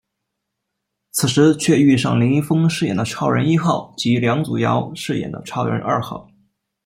[1.11, 6.27] 此时却遇上林一峰饰演的超人一号及梁祖尧饰演的超人二号。